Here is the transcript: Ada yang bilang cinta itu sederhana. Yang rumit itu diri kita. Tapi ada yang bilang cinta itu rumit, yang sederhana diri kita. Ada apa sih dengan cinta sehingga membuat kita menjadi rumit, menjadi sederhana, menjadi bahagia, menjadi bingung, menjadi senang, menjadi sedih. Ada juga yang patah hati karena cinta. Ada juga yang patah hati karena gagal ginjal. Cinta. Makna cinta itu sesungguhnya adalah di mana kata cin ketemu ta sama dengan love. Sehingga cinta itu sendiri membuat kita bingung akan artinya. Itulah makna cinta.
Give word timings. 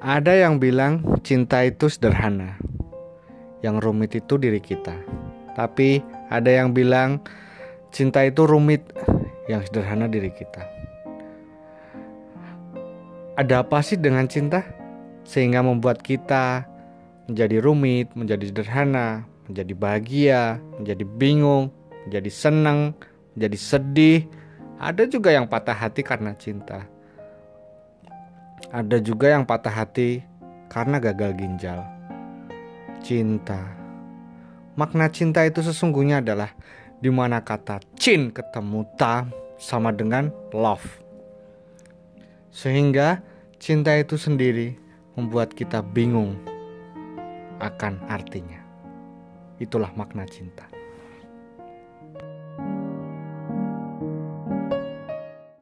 Ada 0.00 0.32
yang 0.32 0.56
bilang 0.56 1.04
cinta 1.20 1.60
itu 1.60 1.92
sederhana. 1.92 2.56
Yang 3.60 3.76
rumit 3.84 4.16
itu 4.16 4.40
diri 4.40 4.56
kita. 4.56 4.96
Tapi 5.52 6.00
ada 6.32 6.48
yang 6.48 6.72
bilang 6.72 7.20
cinta 7.92 8.24
itu 8.24 8.48
rumit, 8.48 8.80
yang 9.44 9.60
sederhana 9.60 10.08
diri 10.08 10.32
kita. 10.32 10.64
Ada 13.36 13.60
apa 13.60 13.84
sih 13.84 14.00
dengan 14.00 14.24
cinta 14.24 14.64
sehingga 15.28 15.60
membuat 15.60 16.00
kita 16.00 16.64
menjadi 17.28 17.60
rumit, 17.60 18.08
menjadi 18.16 18.48
sederhana, 18.48 19.28
menjadi 19.52 19.72
bahagia, 19.76 20.42
menjadi 20.80 21.04
bingung, 21.20 21.68
menjadi 22.08 22.32
senang, 22.32 22.96
menjadi 23.36 23.58
sedih. 23.60 24.24
Ada 24.80 25.04
juga 25.12 25.28
yang 25.28 25.44
patah 25.44 25.76
hati 25.76 26.00
karena 26.00 26.32
cinta. 26.40 26.88
Ada 28.70 29.02
juga 29.02 29.34
yang 29.34 29.42
patah 29.42 29.74
hati 29.82 30.22
karena 30.70 31.02
gagal 31.02 31.34
ginjal. 31.34 31.82
Cinta. 33.02 33.58
Makna 34.78 35.10
cinta 35.10 35.42
itu 35.42 35.58
sesungguhnya 35.58 36.22
adalah 36.22 36.54
di 37.02 37.10
mana 37.10 37.42
kata 37.42 37.82
cin 37.98 38.30
ketemu 38.30 38.86
ta 38.94 39.26
sama 39.58 39.90
dengan 39.90 40.30
love. 40.54 40.86
Sehingga 42.54 43.26
cinta 43.58 43.98
itu 43.98 44.14
sendiri 44.14 44.78
membuat 45.18 45.50
kita 45.50 45.82
bingung 45.82 46.38
akan 47.58 48.06
artinya. 48.06 48.62
Itulah 49.58 49.90
makna 49.98 50.30
cinta. 50.30 50.79